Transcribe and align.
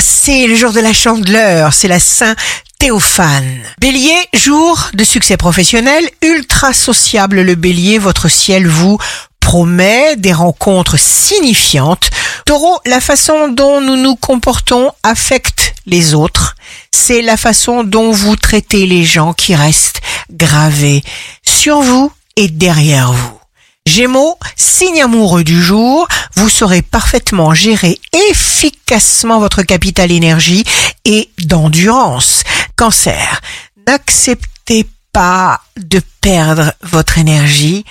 c'est 0.00 0.46
le 0.46 0.54
jour 0.54 0.72
de 0.72 0.80
la 0.80 0.92
chandeleur, 0.92 1.72
c'est 1.72 1.88
la 1.88 1.98
Saint 1.98 2.34
Théophane. 2.78 3.62
Bélier, 3.80 4.16
jour 4.34 4.90
de 4.94 5.04
succès 5.04 5.36
professionnel, 5.36 6.08
ultra 6.22 6.72
sociable 6.72 7.42
le 7.42 7.54
bélier, 7.54 7.98
votre 7.98 8.28
ciel 8.28 8.66
vous 8.66 8.98
promet 9.40 10.16
des 10.16 10.32
rencontres 10.32 10.98
signifiantes. 10.98 12.10
Taureau, 12.46 12.78
la 12.86 13.00
façon 13.00 13.48
dont 13.48 13.80
nous 13.80 13.96
nous 13.96 14.16
comportons 14.16 14.92
affecte 15.02 15.74
les 15.86 16.14
autres. 16.14 16.56
C'est 16.90 17.22
la 17.22 17.36
façon 17.36 17.84
dont 17.84 18.10
vous 18.10 18.36
traitez 18.36 18.86
les 18.86 19.04
gens 19.04 19.32
qui 19.32 19.54
restent 19.54 20.00
gravés 20.30 21.02
sur 21.42 21.80
vous 21.80 22.12
et 22.36 22.48
derrière 22.48 23.12
vous. 23.12 23.38
Gémeaux, 23.86 24.38
signe 24.56 25.02
amoureux 25.02 25.44
du 25.44 25.62
jour, 25.62 26.08
vous 26.36 26.48
saurez 26.48 26.82
parfaitement 26.82 27.54
gérer 27.54 28.00
efficacement 28.30 29.38
votre 29.40 29.62
capital 29.62 30.10
énergie 30.10 30.64
et 31.04 31.30
d'endurance. 31.44 32.42
Cancer, 32.76 33.40
n'acceptez 33.86 34.86
pas 35.12 35.60
de 35.76 36.00
perdre 36.20 36.72
votre 36.82 37.18
énergie 37.18 37.84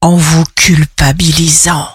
en 0.00 0.16
vous 0.16 0.44
culpabilisant. 0.54 1.88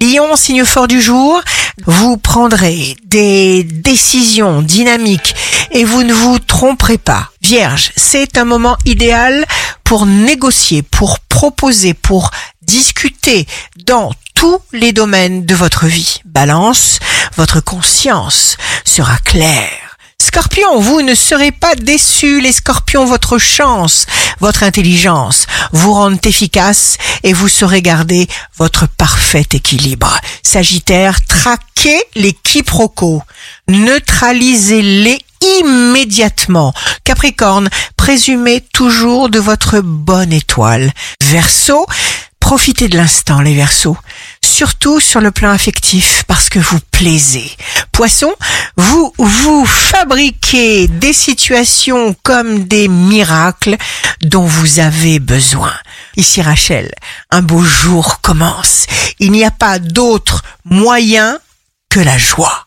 Lion, 0.00 0.36
signe 0.36 0.64
fort 0.64 0.88
du 0.88 1.00
jour, 1.00 1.42
vous 1.86 2.16
prendrez 2.16 2.96
des 3.04 3.64
décisions 3.64 4.62
dynamiques 4.62 5.34
et 5.70 5.84
vous 5.84 6.02
ne 6.02 6.12
vous 6.12 6.38
tromperez 6.38 6.98
pas. 6.98 7.30
Vierge, 7.42 7.92
c'est 7.96 8.38
un 8.38 8.44
moment 8.44 8.76
idéal 8.84 9.44
pour 9.84 10.06
négocier, 10.06 10.82
pour 10.82 11.18
proposer, 11.20 11.94
pour 11.94 12.30
discuter 12.62 13.46
dans 13.86 14.12
tous 14.34 14.58
les 14.72 14.92
domaines 14.92 15.46
de 15.46 15.54
votre 15.54 15.86
vie. 15.86 16.20
Balance, 16.24 17.00
votre 17.36 17.60
conscience 17.60 18.56
sera 18.84 19.16
claire. 19.18 19.88
Scorpion, 20.20 20.80
vous 20.80 21.00
ne 21.00 21.14
serez 21.14 21.52
pas 21.52 21.76
déçus. 21.76 22.40
Les 22.40 22.52
scorpions, 22.52 23.04
votre 23.04 23.38
chance, 23.38 24.06
votre 24.40 24.64
intelligence 24.64 25.46
vous 25.72 25.92
rendent 25.92 26.26
efficace 26.26 26.98
et 27.22 27.32
vous 27.32 27.48
saurez 27.48 27.82
garder 27.82 28.28
votre 28.56 28.88
parfait 28.88 29.46
équilibre. 29.52 30.20
Sagittaire, 30.48 31.18
traquez 31.26 32.02
les 32.14 32.32
quiproquos. 32.32 33.22
Neutralisez-les 33.68 35.18
immédiatement. 35.60 36.72
Capricorne, 37.04 37.68
présumez 37.98 38.62
toujours 38.62 39.28
de 39.28 39.38
votre 39.38 39.80
bonne 39.80 40.32
étoile. 40.32 40.90
Verseau, 41.22 41.84
Profitez 42.40 42.88
de 42.88 42.96
l'instant, 42.96 43.42
les 43.42 43.54
Verseaux, 43.54 43.98
surtout 44.42 45.00
sur 45.00 45.20
le 45.20 45.30
plan 45.30 45.50
affectif, 45.50 46.24
parce 46.26 46.48
que 46.48 46.58
vous 46.58 46.78
plaisez. 46.92 47.50
Poisson, 47.92 48.32
vous 48.78 49.12
vous 49.18 49.66
fabriquez 49.66 50.88
des 50.88 51.12
situations 51.12 52.16
comme 52.22 52.64
des 52.64 52.88
miracles 52.88 53.76
dont 54.22 54.46
vous 54.46 54.78
avez 54.78 55.18
besoin. 55.18 55.74
Ici 56.18 56.42
Rachel, 56.42 56.90
un 57.30 57.42
beau 57.42 57.62
jour 57.62 58.20
commence. 58.20 58.86
Il 59.20 59.30
n'y 59.30 59.44
a 59.44 59.52
pas 59.52 59.78
d'autre 59.78 60.42
moyen 60.64 61.38
que 61.90 62.00
la 62.00 62.18
joie. 62.18 62.66